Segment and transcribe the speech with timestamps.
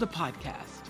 [0.00, 0.88] the podcast.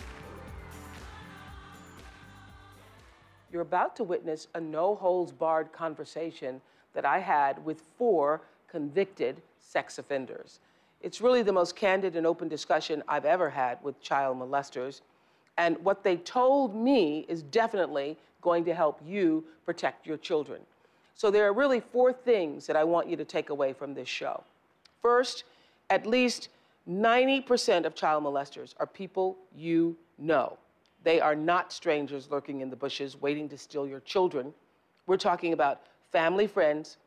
[3.53, 6.61] You're about to witness a no holds barred conversation
[6.95, 10.61] that I had with four convicted sex offenders.
[11.03, 15.01] It's really the most candid and open discussion I've ever had with child molesters.
[15.59, 20.61] And what they told me is definitely going to help you protect your children.
[21.17, 24.09] So there are really four things that I want you to take away from this
[24.09, 24.45] show.
[25.03, 25.43] First,
[25.91, 26.49] at least
[26.91, 30.59] 90% of child molesters are people you know.
[31.05, 34.53] They are not strangers lurking in the bushes waiting to steal your children.
[35.07, 36.99] We're talking about family friends,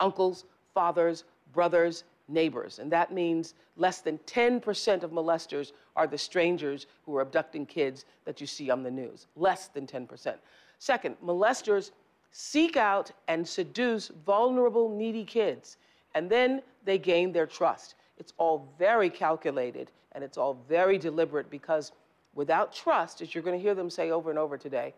[0.00, 2.78] uncles, fathers, brothers, neighbors.
[2.78, 8.04] And that means less than 10% of molesters are the strangers who are abducting kids
[8.24, 9.26] that you see on the news.
[9.36, 10.34] Less than 10%.
[10.78, 11.90] Second, molesters
[12.32, 15.76] seek out and seduce vulnerable, needy kids,
[16.14, 17.94] and then they gain their trust.
[18.20, 21.92] It's all very calculated and it's all very deliberate because
[22.34, 24.92] without trust, as you're going to hear them say over and over today,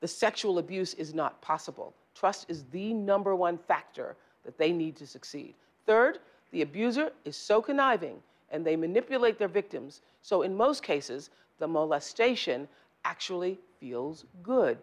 [0.00, 1.94] the sexual abuse is not possible.
[2.16, 5.54] Trust is the number one factor that they need to succeed.
[5.86, 6.18] Third,
[6.50, 8.16] the abuser is so conniving
[8.50, 11.30] and they manipulate their victims, so in most cases,
[11.60, 12.66] the molestation
[13.04, 14.78] actually feels good.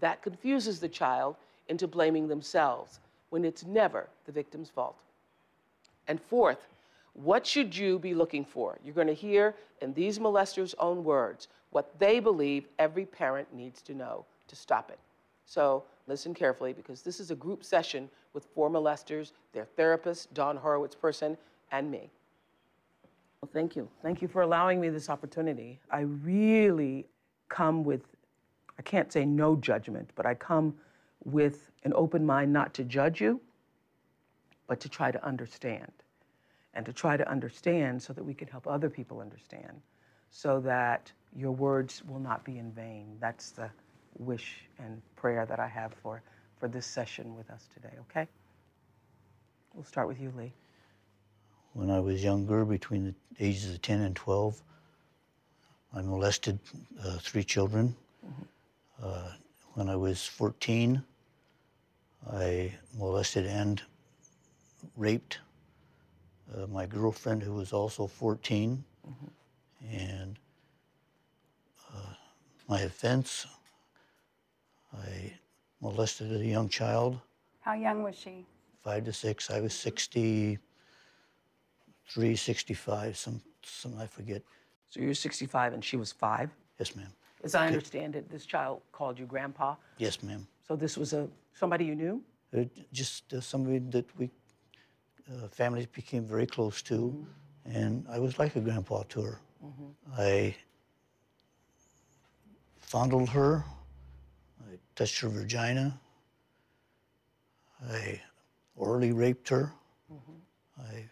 [0.00, 1.36] That confuses the child
[1.68, 2.98] into blaming themselves
[3.28, 4.96] when it's never the victim's fault.
[6.08, 6.66] And fourth,
[7.14, 8.78] what should you be looking for?
[8.84, 13.82] You're going to hear in these molesters' own words what they believe every parent needs
[13.82, 14.98] to know to stop it.
[15.46, 20.56] So listen carefully because this is a group session with four molesters, their therapist, Don
[20.56, 21.36] Horowitz person,
[21.72, 22.10] and me.
[23.40, 23.88] Well, thank you.
[24.02, 25.80] Thank you for allowing me this opportunity.
[25.90, 27.06] I really
[27.48, 28.02] come with,
[28.78, 30.74] I can't say no judgment, but I come
[31.24, 33.40] with an open mind not to judge you,
[34.66, 35.90] but to try to understand.
[36.74, 39.80] And to try to understand so that we can help other people understand,
[40.30, 43.16] so that your words will not be in vain.
[43.20, 43.70] That's the
[44.18, 46.22] wish and prayer that I have for,
[46.58, 48.28] for this session with us today, okay?
[49.74, 50.52] We'll start with you, Lee.
[51.72, 54.60] When I was younger, between the ages of 10 and 12,
[55.94, 56.58] I molested
[57.02, 57.96] uh, three children.
[59.02, 59.30] Uh,
[59.74, 61.02] when I was 14,
[62.32, 63.80] I molested and
[64.96, 65.38] raped
[66.56, 68.84] uh, my girlfriend, who was also 14.
[69.90, 70.38] And
[71.94, 72.14] uh,
[72.68, 73.46] my offense,
[74.92, 75.32] I
[75.80, 77.18] molested a young child,
[77.60, 78.44] How young was she?
[78.82, 79.50] five to six.
[79.50, 80.58] I was 63,
[82.36, 84.42] 65, some, some I forget.
[84.90, 86.50] So you're 65 and she was five.
[86.78, 87.12] Yes, ma'am.
[87.42, 89.76] As I understand it, this child called you grandpa.
[89.98, 90.46] Yes, ma'am.
[90.66, 92.22] So this was a somebody you knew?
[92.56, 94.28] Uh, just uh, somebody that we
[95.30, 97.26] uh, families became very close to,
[97.64, 99.40] and I was like a grandpa to her.
[100.18, 100.56] I
[102.78, 103.64] fondled her,
[104.62, 106.00] I touched her vagina,
[107.88, 108.20] I
[108.74, 109.72] orally raped her,
[110.78, 111.04] I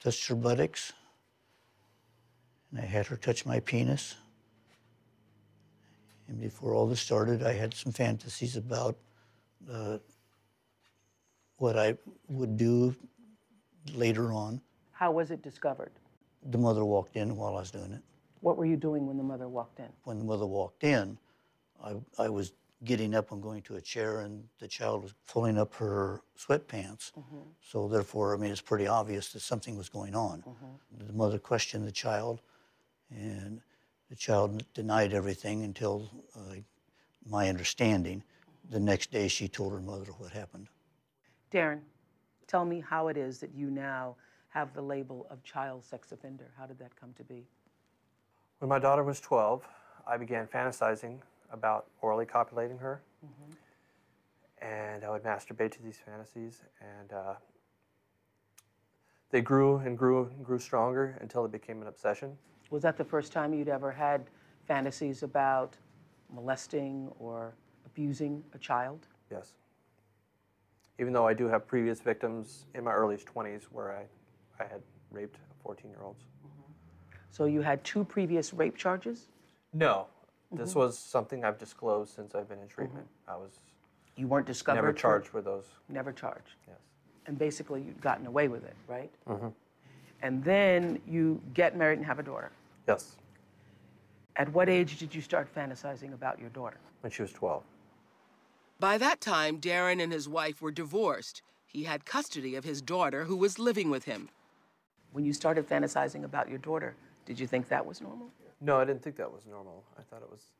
[0.00, 0.92] touched her buttocks,
[2.70, 4.16] and I had her touch my penis.
[6.26, 8.98] And before all this started, I had some fantasies about
[9.72, 9.98] uh,
[11.56, 11.96] what I
[12.28, 12.94] would do
[13.94, 14.60] later on.
[14.92, 15.92] How was it discovered?
[16.50, 18.02] The mother walked in while I was doing it.
[18.40, 19.88] What were you doing when the mother walked in?
[20.04, 21.18] When the mother walked in,
[21.82, 22.52] I, I was
[22.84, 27.10] getting up and going to a chair, and the child was pulling up her sweatpants.
[27.60, 30.44] So therefore, I mean, it's pretty obvious that something was going on.
[31.06, 32.40] The mother questioned the child,
[33.10, 33.60] and
[34.10, 36.54] the child denied everything until uh,
[37.28, 38.22] my understanding.
[38.70, 40.68] The next day, she told her mother what happened.
[41.52, 41.80] Darren,
[42.48, 44.16] tell me how it is that you now
[44.48, 46.50] have the label of child sex offender.
[46.58, 47.46] How did that come to be?
[48.58, 49.62] When my daughter was 12,
[50.06, 51.18] I began fantasizing
[51.52, 53.02] about orally copulating her.
[54.60, 57.34] And I would masturbate to these fantasies, and uh,
[59.30, 62.36] they grew and grew and grew stronger until it became an obsession.
[62.70, 64.26] Was that the first time you'd ever had
[64.66, 65.76] fantasies about
[66.32, 67.54] molesting or
[67.86, 69.06] abusing a child?
[69.30, 69.52] Yes.
[70.98, 74.82] Even though I do have previous victims in my early 20s where I, I had
[75.10, 76.22] raped 14 year olds.
[76.44, 76.72] Mm-hmm.
[77.30, 79.28] So you had two previous rape charges?
[79.72, 80.06] No,
[80.50, 80.80] this mm-hmm.
[80.80, 83.06] was something I've disclosed since I've been in treatment.
[83.06, 83.30] Mm-hmm.
[83.30, 83.60] I was
[84.16, 84.76] You weren't discovered?
[84.76, 85.66] never charged with those.
[85.88, 86.56] Never charged.
[86.66, 86.78] Yes.
[87.26, 89.10] And basically, you'd gotten away with it, right?
[89.28, 89.48] Mm-hmm.
[90.22, 92.50] And then you get married and have a daughter.
[92.88, 93.16] Yes,
[94.36, 96.78] At what age did you start fantasizing about your daughter?
[97.02, 97.62] when she was 12.
[98.80, 101.42] By that time, Darren and his wife were divorced.
[101.66, 104.28] He had custody of his daughter, who was living with him.
[105.12, 106.94] When you started fantasizing about your daughter,
[107.26, 108.28] did you think that was normal?
[108.60, 109.82] No, I didn't think that was normal.
[109.98, 110.52] I thought it was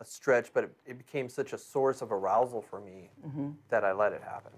[0.00, 3.50] a stretch, but it, it became such a source of arousal for me mm-hmm.
[3.68, 4.52] that I let it happen.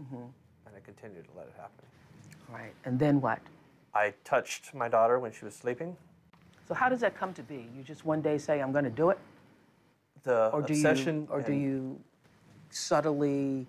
[0.00, 0.16] Mm-hmm.
[0.16, 1.84] And I continued to let it happen.
[2.50, 2.72] Right.
[2.86, 3.40] And then what?
[3.94, 5.96] I touched my daughter when she was sleeping.
[6.66, 7.68] So how does that come to be?
[7.76, 9.18] You just one day say, "I'm going to do it,"
[10.24, 11.22] The or do obsession.
[11.22, 12.00] you, or do you
[12.70, 13.66] subtly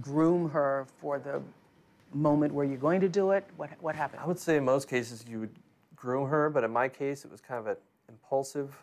[0.00, 1.42] groom her for the
[2.12, 3.44] moment where you're going to do it?
[3.56, 4.22] What what happened?
[4.22, 5.54] I would say in most cases you would
[5.96, 7.76] groom her, but in my case it was kind of an
[8.08, 8.76] impulsive.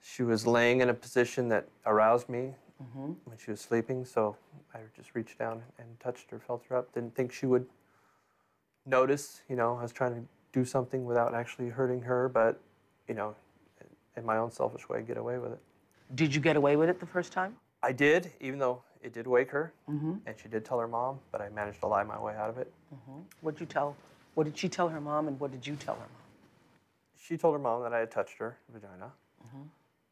[0.00, 3.12] She was laying in a position that aroused me mm-hmm.
[3.24, 4.36] when she was sleeping, so
[4.74, 6.92] I just reached down and touched her, felt her up.
[6.92, 7.66] Didn't think she would
[8.86, 9.42] notice.
[9.48, 10.22] You know, I was trying to
[10.52, 12.60] do something without actually hurting her, but
[13.08, 13.34] you know,
[14.16, 15.60] in my own selfish way, get away with it.
[16.14, 17.56] Did you get away with it the first time?
[17.82, 20.14] I did, even though it did wake her, mm-hmm.
[20.26, 22.58] and she did tell her mom, but I managed to lie my way out of
[22.58, 22.72] it.
[22.94, 23.20] Mm-hmm.
[23.40, 23.96] What did you tell?
[24.34, 26.08] What did she tell her mom, and what did you tell her mom?
[27.16, 29.12] She told her mom that I had touched her vagina.
[29.46, 29.62] Mm-hmm.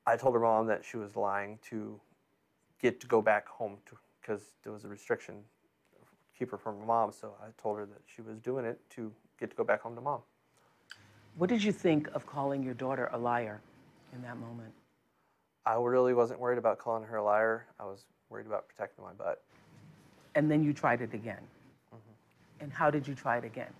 [0.07, 1.99] I told her mom that she was lying to
[2.81, 3.79] get to go back home
[4.21, 5.35] because there was a restriction
[5.93, 7.13] to keep her from her mom.
[7.13, 9.95] So I told her that she was doing it to get to go back home
[9.97, 10.21] to mom.
[11.37, 13.61] What did you think of calling your daughter a liar
[14.15, 14.73] in that moment?
[15.67, 17.67] I really wasn't worried about calling her a liar.
[17.81, 19.43] I was worried about protecting my butt.
[20.37, 21.41] And then you tried it again.
[22.61, 23.73] And how did you try it again?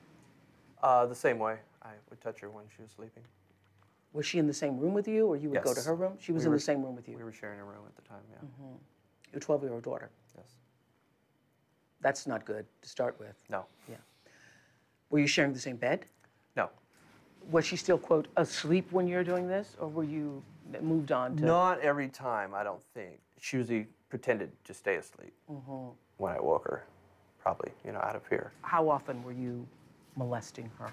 [0.83, 1.57] Uh, the same way.
[1.83, 3.23] I would touch her when she was sleeping.
[4.13, 6.15] Was she in the same room with you, or you would go to her room?
[6.19, 7.17] She was We in were- the same room with you.
[7.17, 8.67] We were sharing a room at the time, yeah.
[9.33, 10.11] Your 12-year-old daughter.
[10.37, 10.47] Yes.
[12.01, 13.43] That's not good to start with.
[13.49, 13.65] No.
[13.89, 13.97] Yeah.
[15.11, 16.07] Were you sharing the same bed?
[16.57, 16.71] No.
[17.51, 20.43] Was she still quote asleep when you were doing this, or were you
[20.83, 21.45] moved on to?
[21.45, 23.21] Not every time, I don't think.
[23.41, 25.35] She usually pretended to stay asleep
[26.17, 26.85] when I woke her,
[27.39, 28.53] probably, you know, out of fear.
[28.63, 29.67] How often were you
[30.17, 30.91] molesting her?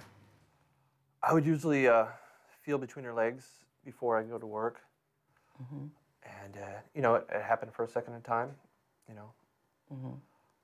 [1.21, 2.05] I would usually uh,
[2.61, 3.45] feel between her legs
[3.85, 4.81] before I go to work.
[6.43, 8.49] And, uh, you know, it, it happened for a second at a time,
[9.07, 9.31] you know.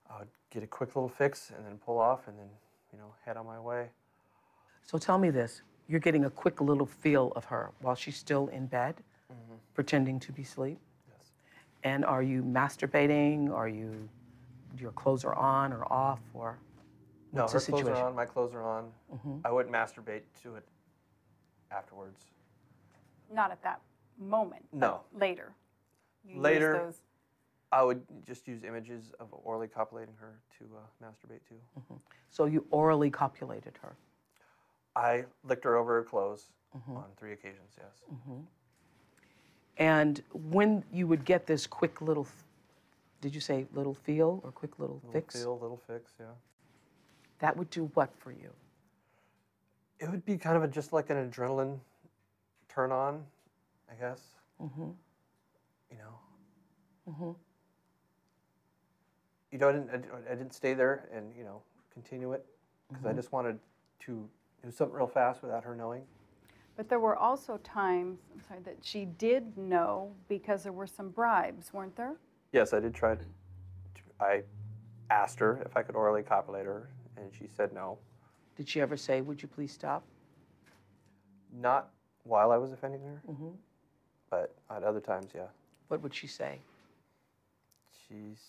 [0.09, 2.50] I would get a quick little fix and then pull off and then,
[2.91, 3.89] you know, head on my way.
[4.85, 8.47] So tell me this: you're getting a quick little feel of her while she's still
[8.50, 8.95] in bed,
[9.31, 9.56] mm-hmm.
[9.74, 10.77] pretending to be asleep.
[11.09, 11.31] Yes.
[11.83, 13.51] And are you masturbating?
[13.51, 14.07] Are you
[14.77, 16.59] your clothes are on or off, or
[17.33, 18.91] No, her the clothes are on, my clothes are on.
[19.13, 19.38] Mm-hmm.
[19.44, 20.63] I wouldn't masturbate to it
[21.71, 22.21] afterwards.
[23.33, 23.81] Not at that
[24.19, 24.63] moment.
[24.71, 25.01] but No.
[25.19, 25.53] Later.
[26.24, 26.74] You Later.
[26.74, 27.01] those-
[27.71, 31.54] I would just use images of orally copulating her to uh, masturbate to.
[31.80, 31.95] Mm-hmm.
[32.31, 33.95] so you orally copulated her?
[34.99, 36.51] I licked her over her clothes
[36.95, 38.03] on three occasions, yes.
[39.77, 42.27] And when you would get this quick little,
[43.21, 45.13] did you say little feel or quick little, fix?
[45.13, 45.41] Little fix?
[45.44, 46.25] feel, little fix, yeah.
[47.39, 48.51] That would do what for you?
[49.99, 51.79] It would be kind of a, just like an adrenaline
[52.68, 53.23] turn on,
[53.91, 54.21] I guess.
[54.61, 54.89] Mm-hmm.
[55.91, 56.13] You know.
[59.51, 61.61] You know, I didn't, I I didn't stay there and you know
[61.94, 62.45] continue it
[62.87, 63.13] because Mm-hmm.
[63.13, 63.59] I just wanted
[64.01, 64.29] to
[64.63, 66.04] do something real fast without her knowing.
[66.75, 71.09] But there were also times, I'm sorry, that she did know because there were some
[71.09, 72.16] bribes, weren't there?
[72.54, 73.23] Yes, I did try to.
[74.19, 74.44] I
[75.09, 77.97] asked her if I could orally copulate her, and she said no.
[78.56, 80.04] Did she ever say, "Would you please stop"?
[81.54, 81.89] Not
[82.23, 83.49] while I was offending her, Mm-hmm.
[84.30, 85.47] but at other times, yeah.
[85.87, 86.59] What would she say?
[88.07, 88.39] She's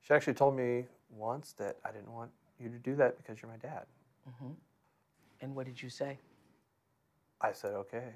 [0.00, 3.50] she actually told me once that I didn't want you to do that because you're
[3.50, 3.84] my dad.
[5.40, 6.18] And what did you say?
[7.40, 8.14] I said okay.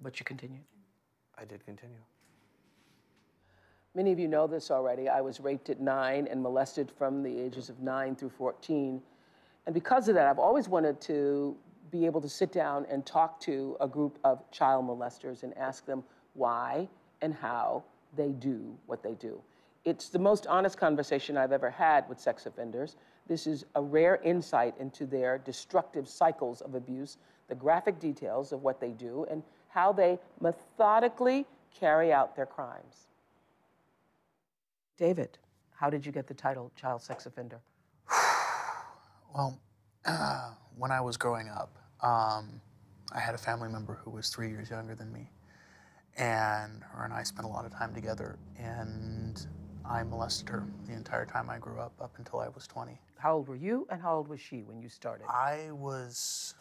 [0.00, 0.64] But you continued.
[1.36, 1.96] I did continue.
[3.94, 5.08] Many of you know this already.
[5.08, 9.00] I was raped at nine and molested from the ages of nine through 14.
[9.66, 11.56] And because of that, I've always wanted to
[11.90, 15.86] be able to sit down and talk to a group of child molesters and ask
[15.86, 16.88] them why
[17.22, 17.82] and how
[18.16, 19.40] they do what they do.
[19.84, 22.96] It's the most honest conversation I've ever had with sex offenders.
[23.26, 27.18] This is a rare insight into their destructive cycles of abuse,
[27.48, 33.06] the graphic details of what they do, and how they methodically carry out their crimes.
[34.96, 35.38] David,
[35.74, 37.60] how did you get the title child sex offender?
[39.34, 39.60] Well,
[40.06, 42.62] uh, when I was growing up, um,
[43.12, 45.30] I had a family member who was three years younger than me.
[46.16, 48.38] And her and I spent a lot of time together.
[48.58, 49.46] And
[49.88, 53.00] I molested her the entire time I grew up, up until I was 20.
[53.16, 55.26] How old were you and how old was she when you started?
[55.28, 56.54] I was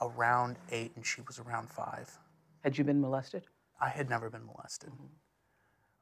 [0.00, 2.10] around eight and she was around five.
[2.64, 3.44] Had you been molested?
[3.80, 4.90] I had never been molested.
[4.90, 5.04] Mm-hmm.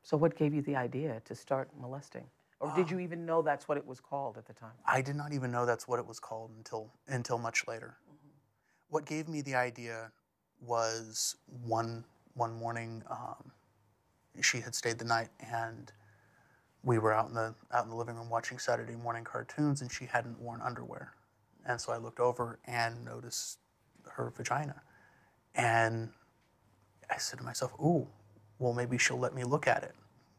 [0.02, 2.26] So, what gave you the idea to start molesting?
[2.60, 3.02] Or did you ah.
[3.02, 4.72] even know that's what it was called at the time?
[4.86, 7.96] I did not even know that's what it was called until until much later.
[8.06, 8.28] Mm-hmm.
[8.90, 10.12] What gave me the idea
[10.60, 13.02] was one one morning.
[13.10, 13.50] Um,
[14.40, 15.92] she had stayed the night, and
[16.84, 19.90] we were out in the out in the living room watching Saturday morning cartoons, and
[19.90, 21.14] she hadn't worn underwear,
[21.66, 23.58] and so I looked over and noticed
[24.12, 24.82] her vagina,
[25.54, 26.10] and
[27.10, 28.06] I said to myself, "Ooh,
[28.58, 29.94] well maybe she'll let me look at it,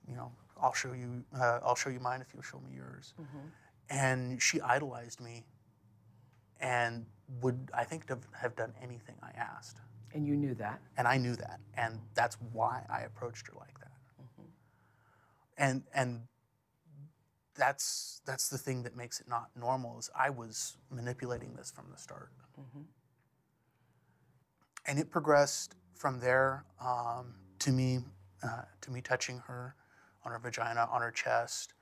[0.07, 1.23] you know." I'll show you.
[1.37, 3.13] Uh, I'll show you mine if you show me yours.
[3.89, 5.45] And she idolized me,
[6.59, 7.05] and
[7.41, 9.77] would I think have, have done anything I asked.
[10.13, 10.79] And you knew that.
[10.97, 13.91] And I knew that, and that's why I approached her like that.
[15.57, 16.21] And and
[17.55, 21.85] that's that's the thing that makes it not normal is I was manipulating this from
[21.91, 22.31] the start.
[24.87, 27.99] And it progressed from there um, to me
[28.43, 29.75] uh, to me touching her
[30.25, 31.73] on her vagina, on her chest,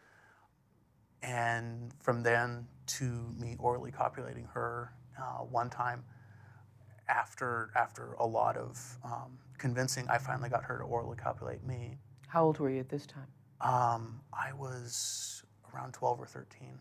[1.22, 6.04] and from then to me orally copulating her uh, one time.
[7.10, 11.98] After after a lot of um, convincing, I finally got her to orally copulate me.
[12.28, 13.28] How old were you at this time?
[13.62, 16.80] Um, I was around 12 or 13.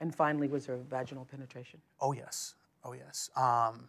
[0.00, 1.80] And finally, was there vaginal penetration?
[2.00, 2.54] Oh, yes.
[2.84, 3.30] Oh, yes.
[3.36, 3.88] Um,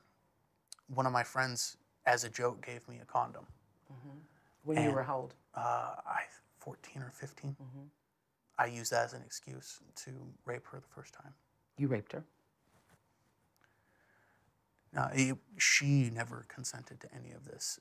[0.93, 3.45] one of my friends, as a joke, gave me a condom.
[4.63, 5.33] When you were how old?
[5.53, 6.21] Uh, I
[6.59, 7.55] 14 or 15.
[8.57, 10.11] I used that as an excuse to
[10.45, 11.33] rape her the first time.
[11.77, 12.23] You raped her.
[14.97, 17.79] Uh, it- she never consented to any of this.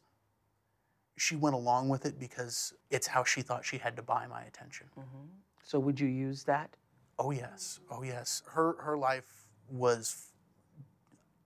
[1.16, 4.42] She went along with it because it's how she thought she had to buy my
[4.42, 4.88] attention.
[5.64, 6.76] So would you use that?
[7.18, 8.42] Oh yes, oh yes.
[8.46, 10.32] Her her life was,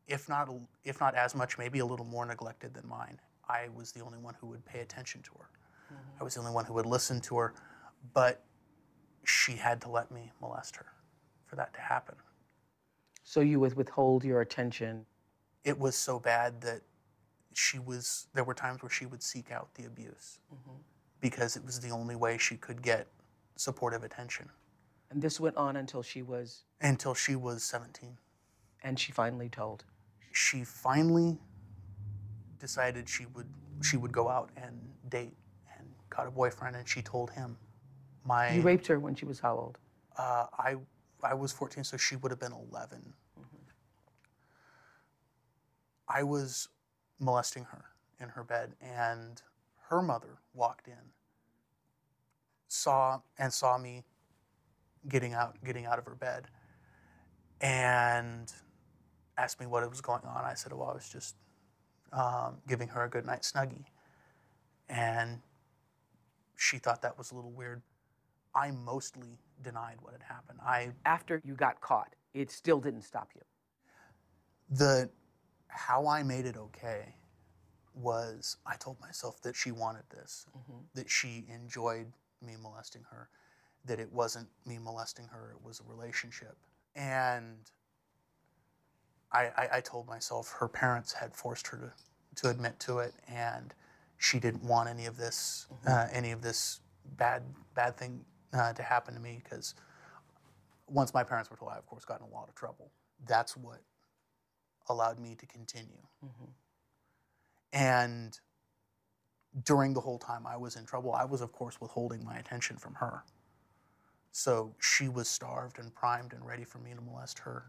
[0.06, 0.50] if not
[0.84, 3.20] if not as much, maybe a little more neglected than mine.
[3.48, 5.48] I was the only one who would pay attention to her.
[5.94, 6.20] Mm-hmm.
[6.20, 7.54] I was the only one who would listen to her,
[8.12, 8.44] but
[9.24, 10.86] she had to let me molest her
[11.46, 12.16] for that to happen.
[13.22, 15.06] So you would withhold your attention.
[15.64, 16.80] It was so bad that
[17.54, 18.26] she was.
[18.34, 20.78] There were times where she would seek out the abuse mm-hmm.
[21.20, 23.06] because it was the only way she could get
[23.58, 24.48] supportive attention
[25.10, 28.16] And this went on until she was, until she was 17.
[28.84, 29.84] and she finally told.
[30.32, 31.38] she finally
[32.60, 33.48] decided she would
[33.82, 34.74] she would go out and
[35.08, 35.36] date
[35.76, 37.56] and got a boyfriend and she told him
[38.24, 39.78] my You raped her when she was how old?
[40.16, 40.76] uh, I
[41.22, 43.14] I was 14 so she would have been 11
[46.08, 46.68] I was
[47.20, 47.84] molesting her
[48.20, 49.42] in her bed and
[49.88, 51.12] her mother walked in
[52.68, 54.04] saw and saw me
[55.08, 56.48] getting out getting out of her bed
[57.60, 58.52] and
[59.38, 60.44] asked me what was going on.
[60.44, 61.36] I said, well, I was just
[62.12, 63.86] um, giving her a good night snuggie.
[64.88, 65.40] And
[66.56, 67.82] she thought that was a little weird.
[68.54, 70.60] I mostly denied what had happened.
[70.64, 73.42] I After you got caught, it still didn't stop you.
[74.70, 75.10] the
[75.68, 77.14] how I made it okay
[77.94, 80.46] was I told myself that she wanted this,
[80.94, 83.28] that she enjoyed me molesting her,
[83.84, 86.56] that it wasn't me molesting her, it was a relationship.
[86.96, 87.70] And
[89.32, 93.14] I, I, I told myself her parents had forced her to, to admit to it,
[93.28, 93.74] and
[94.16, 96.80] she didn't want any of this, uh, any of this
[97.16, 97.42] bad
[97.74, 99.74] bad thing uh, to happen to me because
[100.88, 102.90] once my parents were told, I of course got in a lot of trouble.
[103.26, 103.80] That's what
[104.88, 106.02] allowed me to continue.
[107.72, 108.38] And
[109.64, 112.76] during the whole time I was in trouble, I was, of course, withholding my attention
[112.76, 113.24] from her.
[114.32, 117.64] So she was starved and primed and ready for me to molest her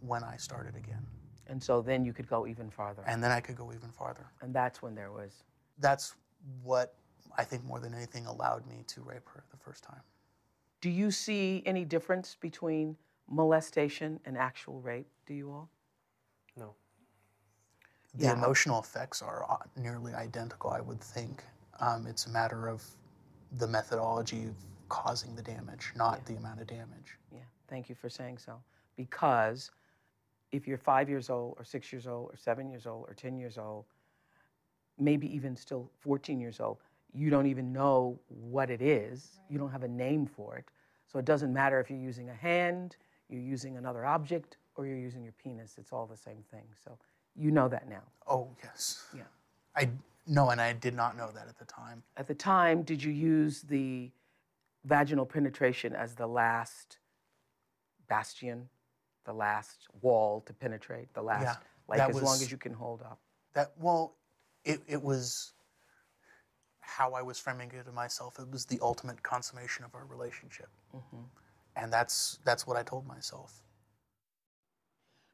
[0.00, 1.06] when I started again.
[1.46, 3.02] And so then you could go even farther.
[3.06, 4.26] And then I could go even farther.
[4.42, 5.44] And that's when there was.
[5.78, 6.14] That's
[6.62, 6.94] what
[7.36, 10.00] I think more than anything allowed me to rape her the first time.
[10.80, 12.96] Do you see any difference between
[13.28, 15.08] molestation and actual rape?
[15.26, 15.70] Do you all?
[18.14, 18.32] The Yeah.
[18.32, 21.44] emotional effects are uh, nearly identical, I would think.
[21.80, 22.84] Um, it's a matter of
[23.52, 24.56] the methodology of
[24.88, 27.18] causing the damage, not the amount of damage.
[27.30, 28.60] Yeah, thank you for saying so.
[28.96, 29.70] Because
[30.52, 33.36] if you're five years old, or six years old, or seven years old, or 10
[33.38, 33.84] years old,
[34.98, 36.78] maybe even still 14 years old,
[37.12, 39.40] you don't even know what it is.
[39.48, 40.64] You don't have a name for it.
[41.10, 42.96] So it doesn't matter if you're using a hand,
[43.28, 45.76] you're using another object, or you're using your penis.
[45.78, 46.64] It's all the same thing.
[46.84, 46.98] So
[47.38, 48.02] you know that now.
[48.26, 49.04] Oh, yes.
[49.14, 49.22] Yeah.
[49.76, 49.90] I
[50.28, 52.02] no, and I did not know that at the time.
[52.16, 54.10] At the time, did you use the
[54.84, 56.98] vaginal penetration as the last
[58.08, 58.68] bastion,
[59.24, 61.56] the last wall to penetrate, the last, Yeah,
[61.88, 63.18] like as long as you can hold up?
[63.54, 64.16] That well,
[64.64, 65.52] it, it was
[66.80, 68.38] how I was framing it to myself.
[68.38, 71.22] It was the ultimate consummation of our relationship, mm-hmm.
[71.76, 73.62] and that's that's what I told myself.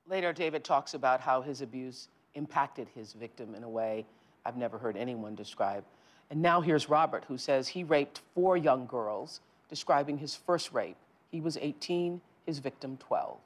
[0.09, 4.05] Later, David talks about how his abuse impacted his victim in a way
[4.45, 5.85] I've never heard anyone describe.
[6.31, 10.97] And now here's Robert, who says he raped four young girls, describing his first rape.
[11.31, 13.39] He was 18, his victim 12.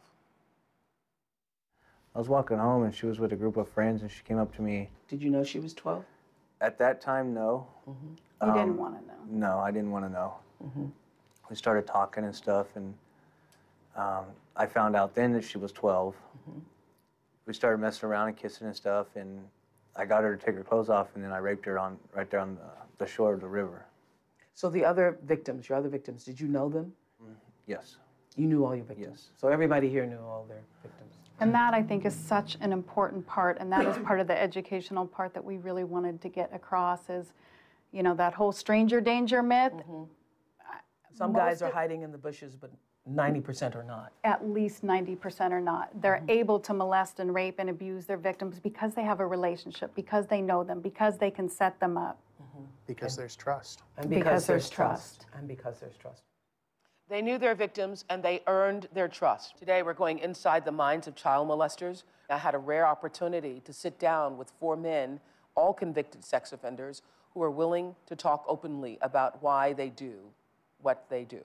[2.15, 4.39] I was walking home and she was with a group of friends and she came
[4.39, 4.91] up to me.
[5.09, 6.05] Did you know she was 12?
[6.61, 7.69] At that time, no.
[7.87, 7.95] You
[8.53, 9.15] didn't Um, want to know.
[9.29, 10.35] No, I didn't want to know.
[11.49, 12.95] We started talking and stuff, and
[13.99, 14.25] um,
[14.57, 16.15] I found out then that she was 12.
[16.15, 16.59] Mm-hmm.
[17.47, 19.41] We started messing around and kissing and stuff, and
[19.97, 22.31] I got her to take her clothes off, and then I raped her on right
[22.31, 23.85] there on the, the shore of the river.
[24.55, 26.93] So the other victims, your other victims, did you know them?
[27.23, 27.33] Mm-hmm.
[27.67, 27.97] Yes.
[28.37, 29.09] You knew all your victims.
[29.11, 29.29] Yes.
[29.37, 31.15] So everybody here knew all their victims.
[31.41, 34.41] And that I think is such an important part, and that is part of the
[34.41, 37.33] educational part that we really wanted to get across is,
[37.93, 39.73] you know, that whole stranger danger myth.
[39.73, 40.05] Mm-hmm.
[41.15, 42.71] Some Most guys are of- hiding in the bushes, but
[43.13, 44.13] 90% are not.
[44.25, 45.91] At least 90% are not.
[46.01, 46.31] They're mm-hmm.
[46.31, 50.27] able to molest and rape and abuse their victims because they have a relationship, because
[50.27, 52.19] they know them, because they can set them up.
[52.43, 52.65] Mm-hmm.
[52.87, 53.83] Because there's trust.
[53.97, 55.27] And Because there's trust.
[55.37, 56.23] And because there's trust.
[57.09, 59.57] They knew their victims and they earned their trust.
[59.59, 62.03] Today, we're going inside the minds of child molesters.
[62.29, 65.21] I had a rare opportunity to sit down with four men,
[65.55, 67.01] all convicted sex offenders,
[67.33, 70.19] who are willing to talk openly about why they do
[70.83, 71.41] what they do.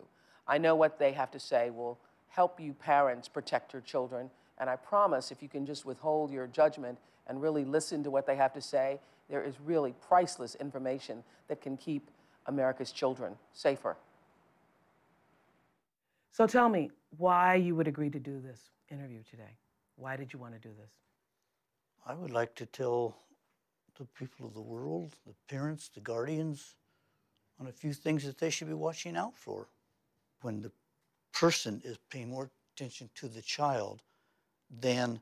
[0.47, 4.29] I know what they have to say will help you parents protect your children.
[4.57, 8.25] And I promise if you can just withhold your judgment and really listen to what
[8.25, 12.09] they have to say, there is really priceless information that can keep
[12.47, 13.95] America's children safer.
[16.31, 19.57] So tell me why you would agree to do this interview today.
[19.95, 20.89] Why did you want to do this?
[22.05, 23.15] I would like to tell
[23.97, 26.75] the people of the world, the parents, the guardians,
[27.59, 29.67] on a few things that they should be watching out for.
[30.43, 30.71] When the
[31.31, 34.03] person is paying more attention to the child
[34.69, 35.19] than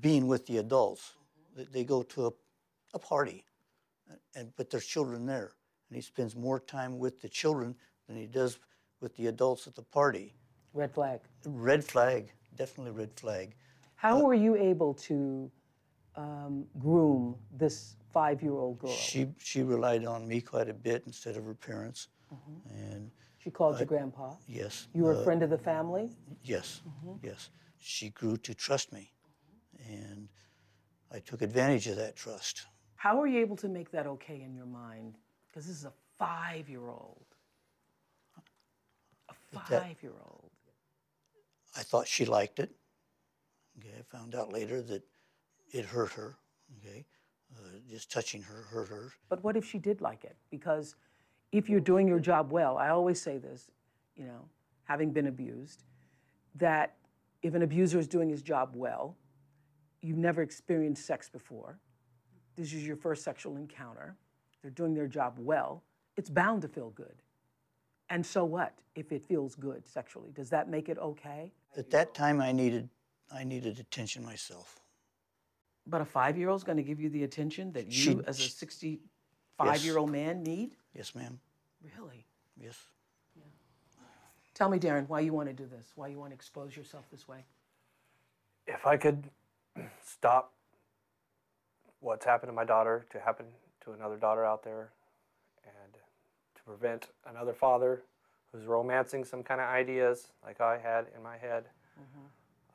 [0.00, 1.14] being with the adults.
[1.56, 2.32] They- They go to a,
[2.94, 3.44] a party,
[4.10, 5.52] uh, and but there's children there,
[5.88, 7.74] and he spends more time with the children
[8.06, 8.58] than he does
[9.00, 10.34] with the adults at the party.
[10.72, 11.20] Red flag.
[11.44, 13.56] Red flag, definitely red flag.
[13.96, 15.50] How were you able to
[16.16, 18.90] um, groom this five year old girl?
[18.92, 22.08] She she relied on me quite a bit instead of her parents,
[22.70, 23.10] and
[23.42, 24.34] She called you grandpa.
[24.46, 26.10] yes, You were uh, a friend of the family.
[26.42, 26.82] Yes,
[27.22, 27.48] yes.
[27.78, 29.12] She grew to trust me,
[29.88, 30.28] and
[31.10, 32.66] I took advantage of that trust.
[32.96, 35.16] How were you able to make that okay in your mind?
[35.46, 37.24] Because this is a five year old.
[39.28, 40.50] A five year old.
[41.76, 42.70] I thought she liked it.
[43.78, 45.02] Okay, I found out later that
[45.72, 46.36] it hurt her.
[46.78, 47.06] Okay,
[47.56, 49.12] uh, just touching her hurt her.
[49.30, 50.36] But what if she did like it?
[50.50, 50.94] Because
[51.52, 53.70] if you're doing your job well, I always say this,
[54.16, 54.48] you know,
[54.84, 55.84] having been abused,
[56.56, 56.96] that
[57.42, 59.16] if an abuser is doing his job well,
[60.02, 61.78] you've never experienced sex before,
[62.56, 64.16] this is your first sexual encounter,
[64.62, 65.82] they're doing their job well,
[66.16, 67.22] it's bound to feel good.
[68.10, 70.32] And so what if it feels good sexually?
[70.32, 71.52] Does that make it okay?
[71.76, 72.88] At that time, I needed
[73.32, 74.80] I needed attention myself.
[75.86, 78.40] But a five year old's going to give you the attention that She- you, as
[78.40, 80.76] a 65 year old man, need?
[80.94, 81.38] Yes, ma'am.
[81.96, 82.26] Really?
[82.60, 82.76] Yes.
[83.36, 83.44] Yeah.
[84.54, 85.92] Tell me, Darren, why you want to do this?
[85.94, 87.44] Why you want to expose yourself this way?
[88.66, 89.30] If I could
[90.04, 90.52] stop
[92.00, 93.46] what's happened to my daughter to happen
[93.84, 94.90] to another daughter out there,
[95.64, 95.94] and
[96.54, 98.02] to prevent another father
[98.52, 101.64] who's romancing some kind of ideas like I had in my head
[101.98, 102.26] mm-hmm.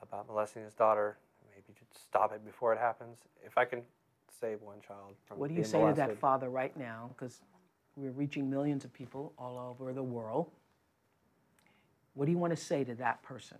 [0.01, 1.17] about molesting his daughter,
[1.51, 3.17] maybe to stop it before it happens.
[3.45, 3.81] If I can
[4.39, 7.09] save one child from What do you being say to that father right now?
[7.09, 7.41] Because
[7.95, 10.51] we're reaching millions of people all over the world.
[12.13, 13.57] What do you want to say to that person?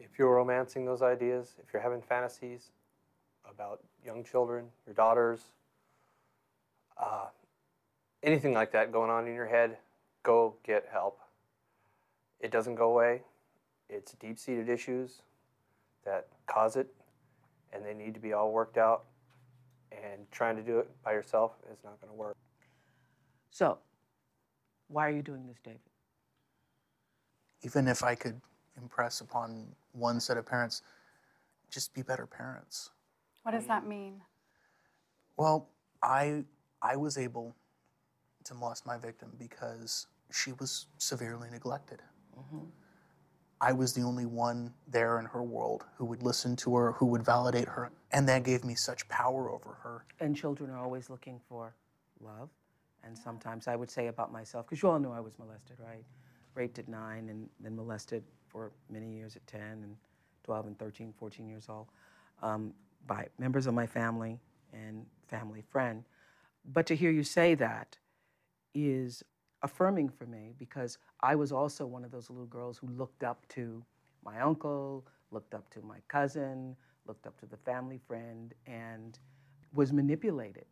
[0.00, 2.70] if you're romancing those ideas, if you're having fantasies
[3.48, 5.40] about young children, your daughters,
[6.96, 7.26] uh,
[8.22, 9.76] anything like that going on in your head,
[10.22, 11.20] go get help.
[12.40, 13.22] It doesn't go away.
[13.88, 15.22] It's deep seated issues
[16.04, 16.88] that cause it,
[17.72, 19.04] and they need to be all worked out.
[19.90, 22.36] And trying to do it by yourself is not going to work.
[23.58, 23.78] So,
[24.86, 25.80] why are you doing this, David?
[27.64, 28.40] Even if I could
[28.80, 30.82] impress upon one set of parents,
[31.68, 32.90] just be better parents.
[33.42, 34.20] What does that mean?
[35.36, 35.70] Well,
[36.04, 36.44] I
[36.80, 37.56] I was able
[38.44, 42.00] to molest my victim because she was severely neglected.
[42.38, 42.66] Mm-hmm.
[43.60, 47.06] I was the only one there in her world who would listen to her, who
[47.06, 50.04] would validate her, and that gave me such power over her.
[50.20, 51.74] And children are always looking for
[52.20, 52.50] love.
[53.04, 56.04] And sometimes I would say about myself, because you all know I was molested, right?
[56.54, 59.96] Raped at nine and then molested for many years at 10 and
[60.44, 61.86] 12 and 13, 14 years old
[62.42, 62.72] um,
[63.06, 64.40] by members of my family
[64.72, 66.04] and family friend.
[66.72, 67.96] But to hear you say that
[68.74, 69.22] is
[69.62, 73.46] affirming for me because I was also one of those little girls who looked up
[73.50, 73.82] to
[74.24, 79.18] my uncle, looked up to my cousin, looked up to the family friend, and
[79.72, 80.66] was manipulated.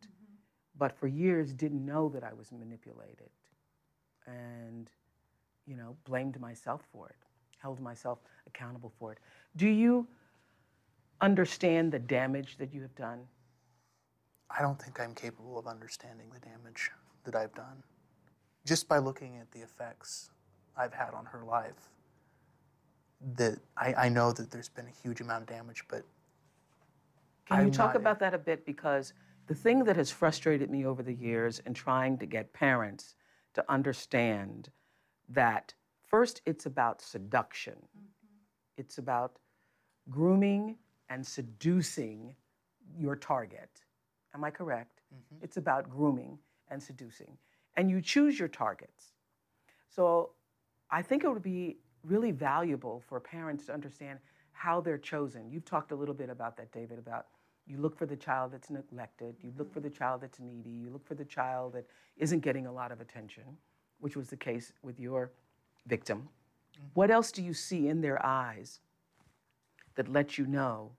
[0.77, 3.29] But for years didn't know that I was manipulated
[4.27, 4.89] and,
[5.65, 7.15] you know, blamed myself for it,
[7.57, 9.17] held myself accountable for it.
[9.55, 10.07] Do you
[11.21, 13.19] understand the damage that you have done?
[14.55, 16.91] I don't think I'm capable of understanding the damage
[17.23, 17.83] that I've done.
[18.65, 20.29] Just by looking at the effects
[20.77, 21.89] I've had on her life,
[23.35, 26.03] that I, I know that there's been a huge amount of damage, but
[27.47, 28.65] Can you I'm talk not- about that a bit?
[28.65, 29.13] Because
[29.47, 33.15] the thing that has frustrated me over the years in trying to get parents
[33.53, 34.69] to understand
[35.29, 35.73] that
[36.05, 38.05] first it's about seduction, mm-hmm.
[38.77, 39.39] it's about
[40.09, 40.77] grooming
[41.09, 42.35] and seducing
[42.97, 43.69] your target.
[44.33, 45.01] Am I correct?
[45.13, 45.43] Mm-hmm.
[45.43, 46.37] It's about grooming
[46.69, 47.37] and seducing.
[47.75, 49.13] And you choose your targets.
[49.89, 50.31] So
[50.91, 54.19] I think it would be really valuable for parents to understand
[54.51, 55.49] how they're chosen.
[55.49, 57.27] You've talked a little bit about that, David, about
[57.67, 60.89] you look for the child that's neglected, you look for the child that's needy, you
[60.89, 61.85] look for the child that
[62.17, 63.43] isn't getting a lot of attention,
[63.99, 65.31] which was the case with your
[65.85, 66.19] victim.
[66.19, 66.87] Mm-hmm.
[66.93, 68.79] What else do you see in their eyes
[69.95, 70.91] that lets you know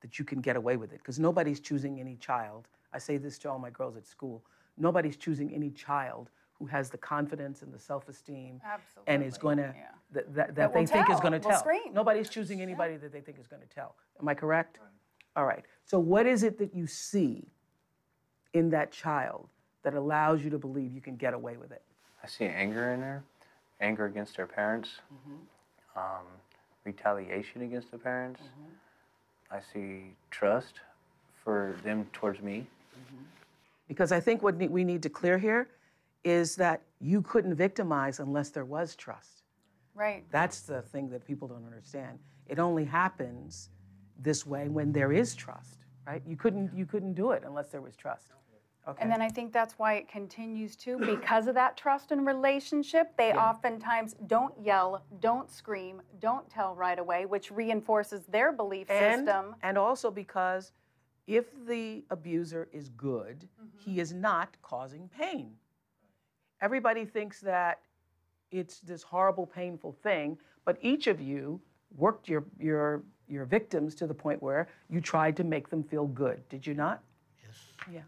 [0.00, 0.98] that you can get away with it?
[0.98, 2.68] Because nobody's choosing any child.
[2.92, 4.44] I say this to all my girls at school.
[4.78, 8.60] Nobody's choosing any child who has the confidence and the self-esteem
[9.06, 9.84] and is going to yeah.
[10.12, 11.58] that, that, that, That they think is going to tell.
[11.58, 11.92] scream.
[11.92, 13.94] Nobody's choosing anybody that they think is going to tell.
[14.20, 14.78] Am I correct?
[15.38, 15.64] All right.
[15.84, 17.46] So what is it that you see
[18.54, 19.46] in that child
[19.84, 21.82] that allows you to believe you can get away with it?
[22.24, 23.22] I see anger in there,
[23.80, 25.96] anger against their parents, mm-hmm.
[25.96, 26.26] um,
[26.84, 28.40] retaliation against the parents.
[28.40, 29.54] Mm-hmm.
[29.54, 30.80] I see trust
[31.44, 32.66] for them towards me.
[32.96, 33.22] Mm-hmm.
[33.86, 35.68] Because I think what we need to clear here
[36.24, 39.44] is that you couldn't victimize unless there was trust.
[39.94, 40.24] Right.
[40.32, 42.18] That's the thing that people don't understand.
[42.48, 43.68] It only happens
[44.18, 46.22] this way when there is trust, right?
[46.26, 48.32] You couldn't you couldn't do it unless there was trust.
[48.88, 49.02] Okay.
[49.02, 53.14] And then I think that's why it continues to, because of that trust and relationship,
[53.18, 59.26] they oftentimes don't yell, don't scream, don't tell right away, which reinforces their belief and,
[59.26, 59.54] system.
[59.62, 60.72] and also because
[61.26, 63.78] if the abuser is good, mm-hmm.
[63.78, 65.52] he is not causing pain.
[66.62, 67.80] Everybody thinks that
[68.50, 71.60] it's this horrible, painful thing, but each of you
[71.94, 76.06] worked your, your, your victims to the point where you tried to make them feel
[76.06, 76.46] good.
[76.48, 77.02] Did you not?
[77.44, 77.56] Yes.
[77.92, 78.00] Yeah.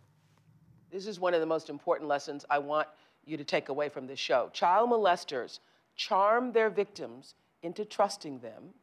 [0.90, 2.88] This is one of the most important lessons I want
[3.24, 4.50] you to take away from this show.
[4.52, 5.60] Child molesters
[5.96, 8.74] charm their victims into trusting them,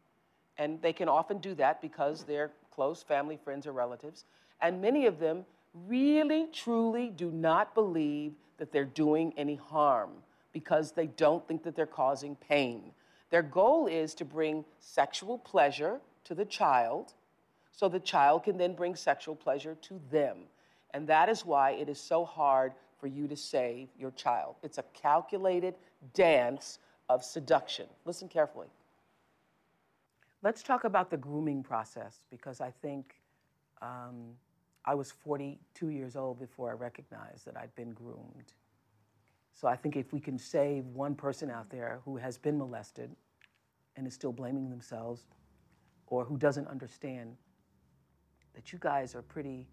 [0.58, 4.24] and they can often do that because they're close family, friends, or relatives.
[4.62, 5.46] And many of them
[5.88, 10.12] really, truly do not believe that they're doing any harm
[10.54, 12.92] because they don't think that they're causing pain.
[13.30, 17.14] Their goal is to bring sexual pleasure to the child
[17.72, 20.38] so the child can then bring sexual pleasure to them.
[20.94, 24.56] And that is why it is so hard for you to save your child.
[24.64, 25.76] It's a calculated
[26.14, 27.86] dance of seduction.
[28.06, 28.68] Listen carefully.
[30.44, 33.16] Let's talk about the grooming process because I think
[33.82, 34.34] um,
[34.86, 38.54] I was 42 years old before I recognized that I'd been groomed.
[39.54, 43.12] So I think if we can save one person out there who has been molested
[43.96, 45.24] and is still blaming themselves
[46.08, 47.36] or who doesn't understand
[48.54, 49.68] that you guys are pretty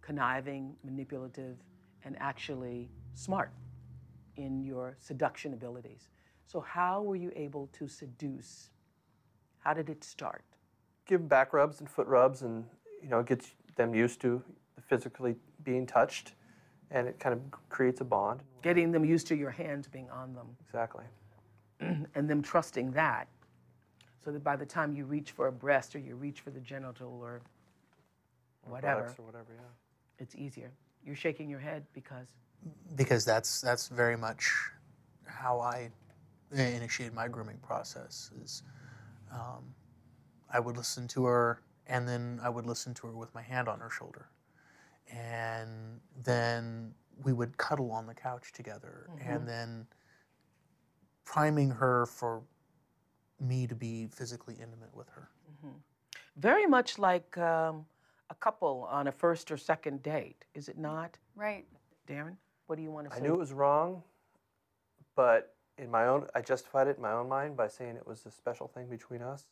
[0.00, 1.56] conniving, manipulative,
[2.04, 3.50] and actually smart
[4.36, 6.08] in your seduction abilities.
[6.46, 8.70] So, how were you able to seduce?
[9.58, 10.44] How did it start?
[11.06, 12.68] Give 'em back rubs and foot rubs, and
[13.02, 14.42] you know, gets them used to
[14.80, 16.34] physically being touched,
[16.90, 18.42] and it kind of creates a bond.
[18.62, 21.04] Getting them used to your hands being on them Exactly.
[21.80, 23.28] and them trusting that
[24.24, 26.60] so that by the time you reach for a breast or you reach for the
[26.60, 27.40] genital or
[28.64, 29.62] whatever, Buttocks or whatever, yeah.
[30.18, 30.72] it's easier.
[31.04, 32.28] You're shaking your head because
[32.94, 34.52] because that's that's very much
[35.24, 35.90] how I
[36.52, 38.30] initiated my grooming process.
[38.42, 38.62] Is
[39.32, 39.74] um,
[40.52, 43.68] I would listen to her, and then I would listen to her with my hand
[43.68, 44.28] on her shoulder,
[45.10, 49.86] and then we would cuddle on the couch together, and then
[51.24, 52.42] priming her for
[53.40, 55.28] me to be physically intimate with her.
[56.36, 57.84] very much like um,
[58.30, 61.18] a couple on a first or second date, is it not?
[61.34, 61.64] Right.
[62.08, 63.20] Darren, what do you want to say?
[63.20, 64.02] I knew it was wrong,
[65.16, 68.26] but in my own, I justified it in my own mind by saying it was
[68.26, 69.46] a special thing between us,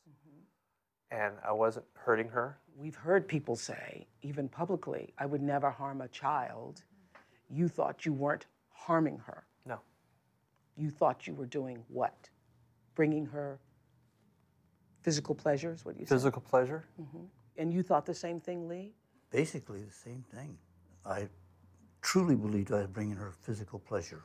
[1.11, 2.59] and I wasn't hurting her.
[2.77, 6.83] We've heard people say, even publicly, I would never harm a child.
[7.51, 9.44] You thought you weren't harming her.
[9.64, 9.81] No.
[10.77, 12.29] You thought you were doing what?
[12.94, 13.59] Bringing her
[15.09, 15.85] physical pleasures?
[15.87, 16.14] What do you say?
[16.16, 16.85] Physical pleasure.
[17.57, 18.92] And you thought the same thing, Lee?
[19.31, 20.59] Basically the same thing.
[21.07, 21.29] I
[22.03, 24.23] truly believed I was bringing her physical pleasure.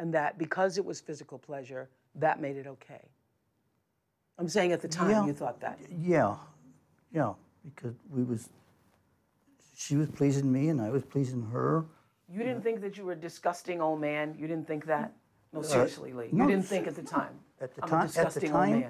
[0.00, 3.04] And that because it was physical pleasure, that made it okay.
[4.38, 5.26] I'm saying at the time Yeah.
[5.26, 5.78] you thought that.
[5.90, 6.36] Yeah,
[7.12, 7.32] yeah,
[7.64, 8.48] because we was,
[9.76, 11.84] she was pleasing me and I was pleasing her.
[12.28, 14.34] You didn't think that you were a disgusting old man?
[14.38, 15.12] You didn't think that?
[15.52, 16.26] No, seriously, Lee.
[16.26, 17.34] You Uh, no, didn't think at the time.
[17.60, 18.84] At the I'm time, at the time,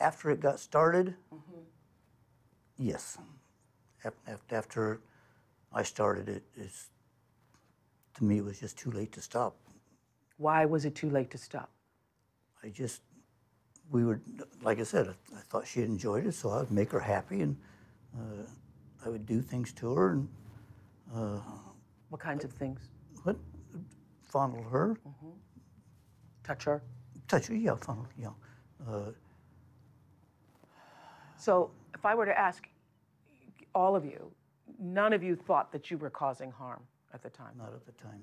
[0.00, 1.60] after it got started, mm-hmm.
[2.78, 3.18] yes.
[4.04, 5.00] Af- af- After
[5.72, 6.88] I started it, it's,
[8.16, 9.56] to me, it was just too late to stop.
[10.38, 11.68] Why was it too late to stop?
[12.64, 13.02] I just,
[13.90, 14.20] we were,
[14.62, 17.42] like I said, I, I thought she enjoyed it, so I would make her happy
[17.42, 17.56] and
[18.16, 18.44] uh,
[19.04, 20.28] I would do things to her and
[21.14, 21.40] uh,
[22.08, 22.80] What kinds of things?
[23.24, 23.36] what,
[24.22, 25.28] fondle her, mm-hmm.
[26.42, 26.82] Touch her?
[27.30, 28.30] Touch her, yeah, fondle, yeah.
[31.36, 32.68] So if I were to ask
[33.74, 34.30] all of you,
[34.78, 36.82] none of you thought that you were causing harm
[37.14, 37.54] at the time.
[37.56, 38.22] not at the time.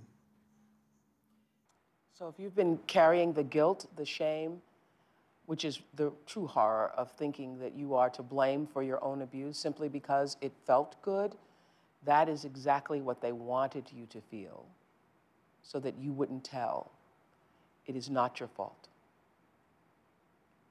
[2.14, 4.62] So if you've been carrying the guilt, the shame,
[5.46, 9.22] which is the true horror of thinking that you are to blame for your own
[9.22, 11.36] abuse simply because it felt good,
[12.04, 14.66] that is exactly what they wanted you to feel
[15.64, 16.92] so that you wouldn't tell.
[17.86, 18.90] It is not your fault.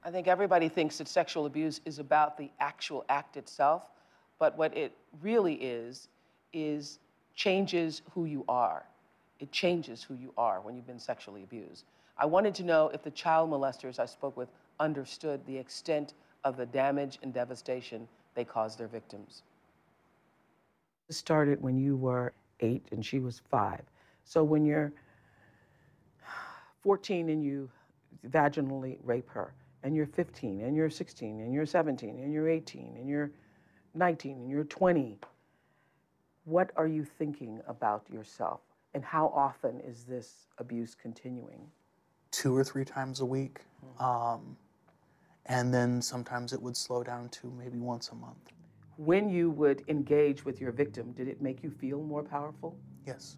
[0.03, 3.91] I think everybody thinks that sexual abuse is about the actual act itself,
[4.39, 6.07] but what it really is,
[6.53, 6.99] is
[7.35, 8.85] changes who you are.
[9.39, 11.85] It changes who you are when you've been sexually abused.
[12.17, 16.57] I wanted to know if the child molesters I spoke with understood the extent of
[16.57, 19.43] the damage and devastation they caused their victims.
[21.09, 23.81] It started when you were eight and she was five.
[24.25, 24.91] So when you're
[26.83, 27.69] 14 and you
[28.29, 29.53] vaginally rape her,
[29.87, 33.31] and you're 15, and you're 16, and you're 17, and you're 18, and you're
[33.95, 35.17] 19, and you're 20,
[36.45, 38.61] what are you thinking about yourself?
[38.93, 41.61] And how often is this abuse continuing?
[42.31, 43.61] two or three times a week.
[43.99, 44.57] Um,
[45.45, 48.51] and then sometimes it would slow down to maybe once a month.
[48.97, 52.77] When you would engage with your victim, did it make you feel more powerful?
[53.05, 53.37] Yes.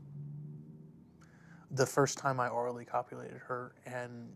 [1.71, 4.29] The first time I orally copulated her and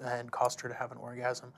[0.00, 1.52] and caused her to have an orgasm,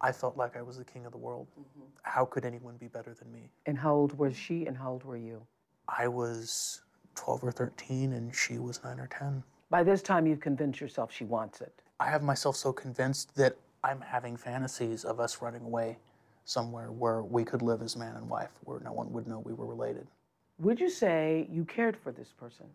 [0.00, 1.46] I felt like I was the king of the world.
[1.58, 1.82] Mm-hmm.
[2.02, 3.50] How could anyone be better than me?
[3.66, 5.42] And how old was she and how old were you?
[5.88, 6.82] I was
[7.14, 9.42] 12 or 13 and she was 9 or 10.
[9.70, 11.72] By this time, you've convinced yourself she wants it.
[11.98, 15.98] I have myself so convinced that I'm having fantasies of us running away
[16.44, 19.52] somewhere where we could live as man and wife, where no one would know we
[19.54, 20.06] were related.
[20.58, 22.66] Would you say you cared for this person?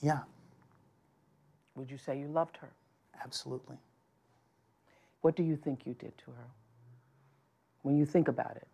[0.00, 0.20] Yeah,
[1.74, 2.70] Would you say you loved her?
[3.22, 3.76] absolutely.
[5.20, 6.46] What do you think you did to her?
[7.82, 8.68] When you think about it,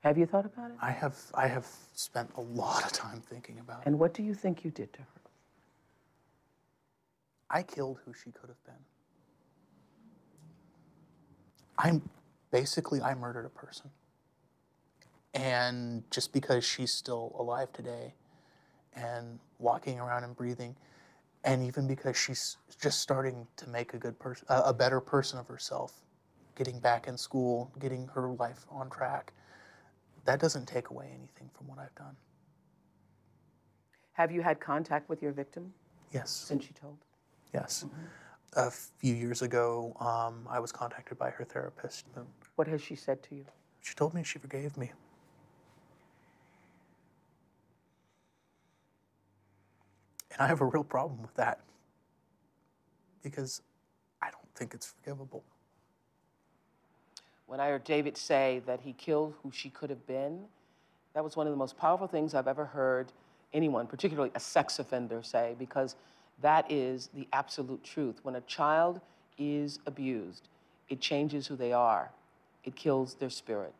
[0.00, 0.76] have you thought about it?
[0.80, 3.86] I have I have spent a lot of time thinking about it.
[3.86, 5.20] And what do you think you did to her?
[7.50, 8.74] I killed who she could have been.
[11.78, 12.02] I'm
[12.50, 13.90] basically I murdered a person.
[15.34, 18.14] And just because she's still alive today
[18.94, 20.74] and walking around and breathing
[21.44, 25.38] and even because she's just starting to make a good person a a better person
[25.38, 26.02] of herself,
[26.54, 29.32] getting back in school, getting her life on track,
[30.24, 32.16] that doesn't take away anything from what I've done.
[34.12, 35.72] Have you had contact with your victim
[36.12, 36.30] Yes.
[36.30, 36.98] since she told?
[37.52, 37.84] Yes.
[38.54, 42.06] A few years ago, um, I was contacted by her therapist.
[42.54, 43.44] What has she said to you?
[43.82, 44.92] She told me she forgave me.
[50.36, 51.60] And I have a real problem with that
[53.22, 53.62] because
[54.20, 55.42] I don't think it's forgivable.
[57.46, 60.40] When I heard David say that he killed who she could have been,
[61.14, 63.12] that was one of the most powerful things I've ever heard
[63.54, 65.96] anyone, particularly a sex offender, say, because
[66.42, 68.16] that is the absolute truth.
[68.22, 69.00] When a child
[69.38, 70.48] is abused,
[70.90, 72.10] it changes who they are,
[72.64, 73.74] it kills their spirit.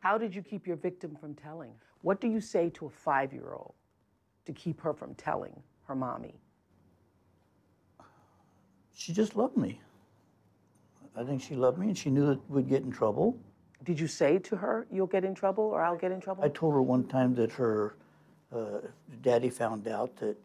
[0.00, 1.72] How did you keep your victim from telling?
[2.02, 3.74] What do you say to a five year old
[4.48, 5.52] to keep her from telling
[5.86, 6.34] her mommy?
[8.94, 9.80] She just loved me.
[11.14, 13.38] I think she loved me and she knew that we'd get in trouble.
[13.84, 16.42] Did you say to her, you'll get in trouble or I'll get in trouble?
[16.42, 17.96] I told her one time that her
[18.54, 18.78] uh,
[19.22, 20.36] daddy found out that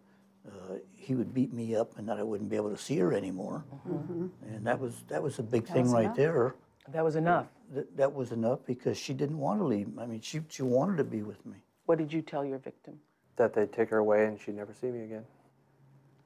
[0.46, 3.14] uh, he would beat me up and that I wouldn't be able to see her
[3.14, 3.64] anymore.
[3.88, 4.28] Mm-hmm.
[4.54, 6.18] And that was that was a big thing was right enough.
[6.18, 6.56] there.
[6.90, 7.48] That was enough.
[7.74, 9.88] Th- that was enough because she didn't want to leave.
[9.98, 11.58] I mean, she, she wanted to be with me.
[11.86, 13.00] What did you tell your victim?
[13.36, 15.26] That they'd take her away and she'd never see me again.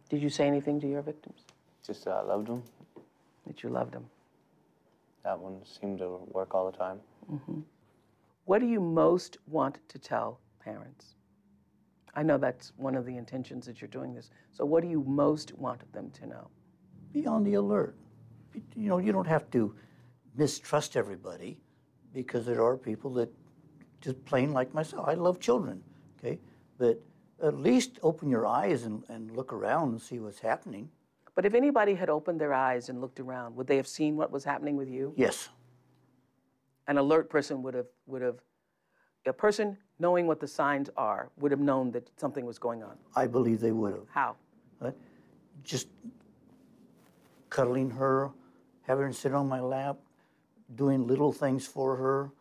[0.09, 1.41] Did you say anything to your victims?
[1.85, 2.63] Just that I loved them.
[3.45, 4.05] That you loved them?
[5.23, 6.99] That one seemed to work all the time.
[7.31, 7.59] Mm-hmm.
[8.45, 11.15] What do you most want to tell parents?
[12.15, 14.31] I know that's one of the intentions that you're doing this.
[14.51, 16.47] So, what do you most want them to know?
[17.13, 17.95] Be on the alert.
[18.75, 19.75] You know, you don't have to
[20.35, 21.59] mistrust everybody
[22.13, 23.29] because there are people that
[24.01, 25.07] just plain like myself.
[25.07, 25.83] I love children,
[26.17, 26.39] okay?
[26.77, 27.01] But
[27.41, 30.89] at least open your eyes and, and look around and see what's happening.
[31.35, 34.31] But if anybody had opened their eyes and looked around, would they have seen what
[34.31, 35.13] was happening with you?
[35.15, 35.49] Yes.
[36.87, 38.37] An alert person would have, would have,
[39.25, 42.95] a person knowing what the signs are would have known that something was going on.
[43.15, 44.07] I believe they would have.
[44.09, 44.35] How?
[45.63, 45.89] Just
[47.49, 48.31] cuddling her,
[48.83, 49.97] having her sit on my lap,
[50.75, 52.31] doing little things for her,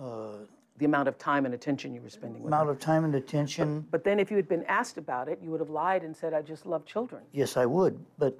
[0.00, 0.44] uh,
[0.78, 3.86] The amount of time and attention you were spending with amount of time and attention.
[3.90, 6.32] But then if you had been asked about it, you would have lied and said,
[6.32, 7.22] I just love children.
[7.32, 8.38] Yes, I would, but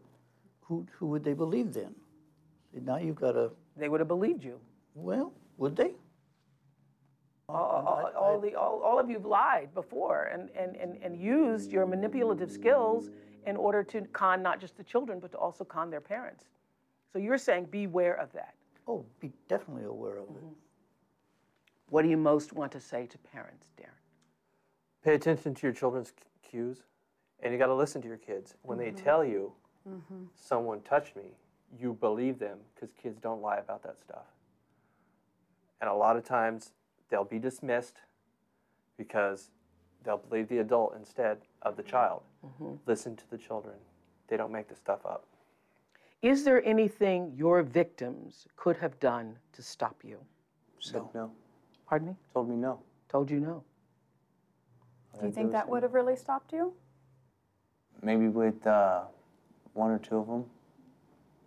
[0.61, 1.95] who, who would they believe then?
[2.73, 4.61] Now you've got to, They would have believed you.
[4.95, 5.93] well, would they?
[7.49, 11.73] all, all, all the, all, all of you've lied before and, and, and, and used
[11.73, 13.11] your manipulative skills
[13.47, 16.45] in order to con not just the children, but to also con their parents.
[17.13, 18.55] So you're saying beware of that.
[18.87, 20.37] Oh, be definitely aware of it.
[20.37, 20.53] Mm-hmm.
[21.91, 23.89] What do you most want to say to parents, Darren?
[25.03, 26.83] Pay attention to your children's cues,
[27.41, 28.55] and you got to listen to your kids.
[28.63, 29.05] When they mm-hmm.
[29.05, 29.53] tell you
[29.89, 30.25] mm-hmm.
[30.35, 31.37] someone touched me,
[31.79, 34.25] you believe them because kids don't lie about that stuff.
[35.81, 36.73] And a lot of times
[37.09, 37.99] they'll be dismissed
[38.97, 39.51] because
[40.05, 42.23] they'll believe the adult instead of the child.
[42.45, 42.75] Mm-hmm.
[42.87, 43.77] Listen to the children.
[44.29, 45.25] They don't make this stuff up.
[46.21, 50.19] Is there anything your victims could have done to stop you?
[50.81, 51.31] Said no.
[51.89, 52.15] Pardon me?
[52.35, 52.81] Told me no.
[53.09, 53.65] Told you no.
[55.19, 56.73] Do you think that would have really stopped you?
[58.03, 59.03] Maybe with uh,
[59.73, 60.45] one or two of them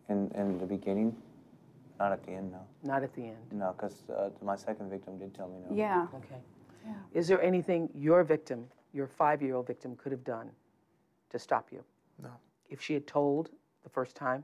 [0.10, 1.16] in, in the beginning.
[2.00, 2.66] Not at the end, no.
[2.84, 3.38] Not at the end.
[3.52, 5.76] No, because uh, my second victim did tell me no.
[5.76, 6.08] Yeah.
[6.16, 6.42] Okay.
[6.86, 6.94] Yeah.
[7.14, 10.50] Is there anything your victim, your five year old victim, could have done
[11.30, 11.84] to stop you?
[12.22, 12.32] No.
[12.70, 13.52] If she had told
[13.84, 14.44] the first time?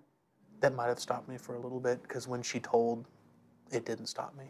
[0.59, 3.07] That might have stopped me for a little bit because when she told,
[3.71, 4.45] it didn't stop me.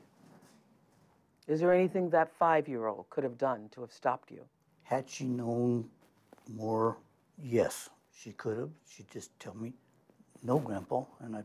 [1.48, 4.42] Is there anything that five year old could have done to have stopped you?
[4.84, 5.90] Had she known
[6.54, 6.98] more,
[7.42, 8.70] yes, she could have.
[8.90, 9.74] She'd just tell me,
[10.44, 11.04] no, Grandpa.
[11.22, 11.44] And I,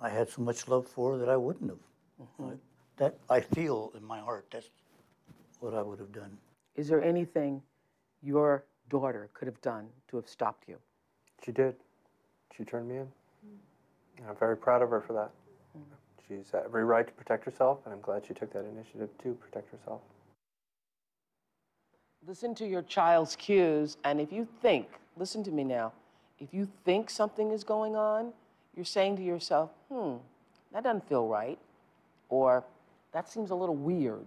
[0.00, 1.78] I had so much love for her that I wouldn't have.
[2.22, 2.52] Mm-hmm.
[2.52, 2.58] I-
[2.96, 4.68] that I feel in my heart, that's
[5.58, 6.38] what I would have done.
[6.76, 7.60] Is there anything
[8.22, 10.76] your daughter could have done to have stopped you?
[11.44, 11.74] She did.
[12.56, 13.08] She turned me in.
[14.18, 15.32] And I'm very proud of her for that.
[16.26, 19.34] She's had every right to protect herself, and I'm glad she took that initiative to
[19.34, 20.00] protect herself.
[22.26, 25.92] Listen to your child's cues, and if you think, listen to me now,
[26.40, 28.32] if you think something is going on,
[28.74, 30.14] you're saying to yourself, hmm,
[30.72, 31.58] that doesn't feel right,
[32.30, 32.64] or
[33.12, 34.26] that seems a little weird,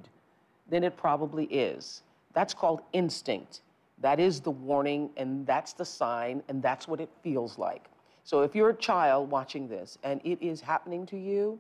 [0.70, 2.04] then it probably is.
[2.34, 3.62] That's called instinct.
[4.00, 7.90] That is the warning, and that's the sign, and that's what it feels like.
[8.24, 11.58] So if you're a child watching this and it is happening to you,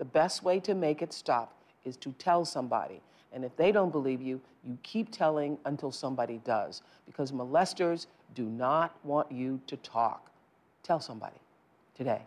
[0.00, 3.02] the best way to make it stop is to tell somebody.
[3.34, 6.80] And if they don't believe you, you keep telling until somebody does.
[7.04, 10.30] Because molesters do not want you to talk.
[10.82, 11.36] Tell somebody
[11.94, 12.22] today.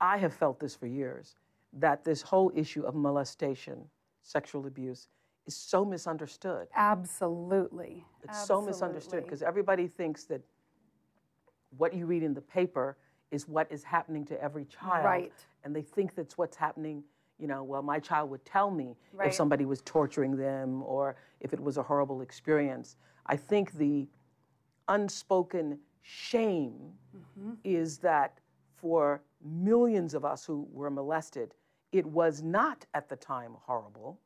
[0.00, 1.36] I have felt this for years
[1.74, 3.84] that this whole issue of molestation,
[4.22, 5.08] sexual abuse,
[5.46, 6.68] is so misunderstood.
[6.74, 8.06] Absolutely.
[8.24, 10.40] It's so misunderstood because everybody thinks that
[11.76, 12.96] what you read in the paper
[13.30, 15.04] is what is happening to every child.
[15.04, 15.32] Right.
[15.64, 17.04] And they think that's what's happening
[17.38, 19.28] you know, well, my child would tell me Right.
[19.28, 22.96] if somebody was torturing them or if it was a horrible experience.
[23.26, 24.08] I think the
[24.88, 27.52] unspoken shame mm-hmm.
[27.62, 28.40] is that
[28.74, 31.54] for millions of us who were molested,
[31.92, 34.20] it was not at the time horrible.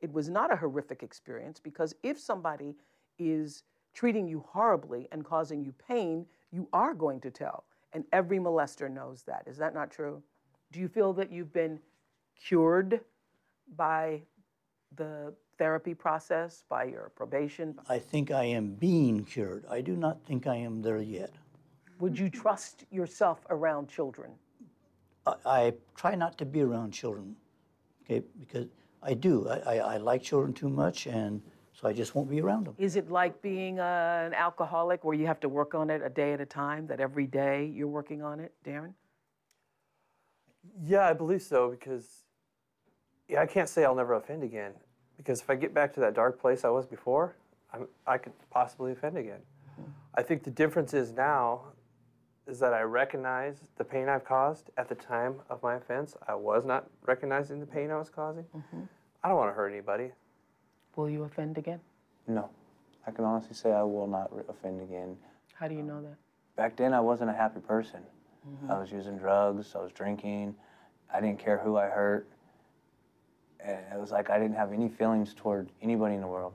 [0.00, 2.74] It was not a horrific experience because if somebody
[3.18, 3.62] is
[3.94, 7.64] treating you horribly and causing you pain, you are going to tell.
[7.96, 9.44] And every molester knows that.
[9.46, 10.22] Is that not true?
[10.70, 11.80] Do you feel that you've been
[12.38, 13.00] cured
[13.74, 14.20] by
[14.96, 17.74] the therapy process, by your probation?
[17.88, 19.64] I think I am being cured.
[19.70, 21.32] I do not think I am there yet.
[21.98, 24.32] Would you trust yourself around children?
[25.26, 27.34] I, I try not to be around children,
[28.04, 28.66] okay, because
[29.02, 29.48] I do.
[29.48, 31.40] I, I, I like children too much, and
[31.78, 32.74] so I just won't be around them.
[32.78, 36.08] Is it like being uh, an alcoholic where you have to work on it a
[36.08, 38.94] day at a time, that every day you're working on it, Darren?
[40.82, 42.24] Yeah, I believe so because
[43.28, 44.72] yeah, I can't say I'll never offend again
[45.18, 47.36] because if I get back to that dark place I was before,
[47.72, 49.40] I'm, I could possibly offend again.
[50.14, 51.60] I think the difference is now
[52.46, 56.16] is that I recognize the pain I've caused at the time of my offense.
[56.26, 58.44] I was not recognizing the pain I was causing.
[59.22, 60.12] I don't want to hurt anybody.
[60.96, 61.80] Will you offend again?
[62.26, 62.48] No,
[63.06, 65.16] I can honestly say I will not offend again.
[65.54, 66.16] How do you know that?
[66.56, 68.00] Back then, I wasn't a happy person.
[68.48, 68.72] Mm-hmm.
[68.72, 70.54] I was using drugs, I was drinking,
[71.12, 72.26] I didn't care who I hurt.
[73.60, 76.54] And it was like I didn't have any feelings toward anybody in the world.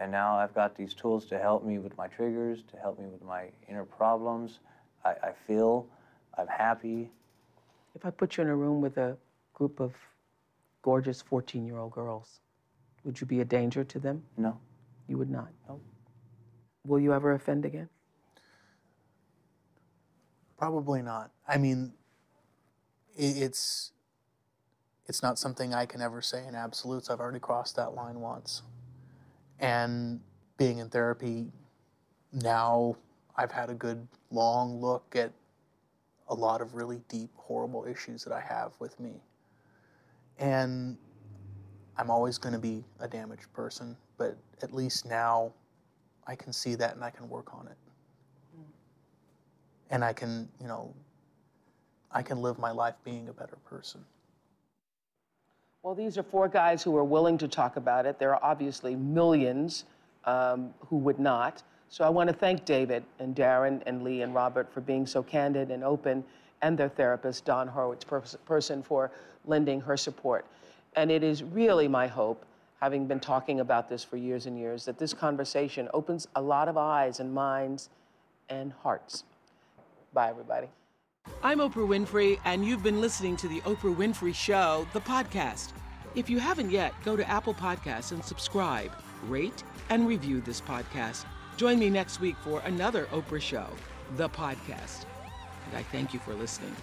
[0.00, 3.06] And now I've got these tools to help me with my triggers, to help me
[3.06, 4.60] with my inner problems.
[5.04, 5.86] I, I feel,
[6.38, 7.10] I'm happy.
[7.94, 9.16] If I put you in a room with a
[9.52, 9.92] group of
[10.82, 12.40] gorgeous 14 year old girls,
[13.04, 14.22] would you be a danger to them?
[14.36, 14.58] No.
[15.08, 15.48] You would not?
[15.68, 15.80] No.
[16.86, 17.88] Will you ever offend again?
[20.58, 21.30] Probably not.
[21.48, 21.92] I mean,
[23.16, 23.92] it's
[25.06, 27.10] it's not something I can ever say in absolutes.
[27.10, 28.62] I've already crossed that line once.
[29.58, 30.20] And
[30.56, 31.50] being in therapy
[32.32, 32.96] now,
[33.36, 35.32] I've had a good long look at
[36.28, 39.14] a lot of really deep, horrible issues that I have with me.
[40.38, 40.96] And
[41.96, 45.52] I'm always going to be a damaged person, but at least now
[46.26, 47.76] I can see that and I can work on it
[49.90, 50.94] and I can, you know,
[52.12, 54.04] I can live my life being a better person.
[55.82, 58.18] Well, these are four guys who are willing to talk about it.
[58.18, 59.84] There are obviously millions
[60.24, 61.62] um, who would not.
[61.88, 65.22] So I want to thank David and Darren and Lee and Robert for being so
[65.22, 66.24] candid and open,
[66.62, 69.10] and their therapist, Don Horowitz person, for
[69.46, 70.46] lending her support.
[70.94, 72.44] And it is really my hope,
[72.80, 76.68] having been talking about this for years and years, that this conversation opens a lot
[76.68, 77.90] of eyes and minds
[78.48, 79.24] and hearts.
[80.12, 80.68] Bye, everybody.
[81.42, 85.72] I'm Oprah Winfrey, and you've been listening to The Oprah Winfrey Show, the podcast.
[86.14, 88.90] If you haven't yet, go to Apple Podcasts and subscribe,
[89.28, 91.24] rate, and review this podcast.
[91.56, 93.66] Join me next week for another Oprah Show,
[94.16, 95.04] the podcast.
[95.68, 96.74] And I thank you for listening.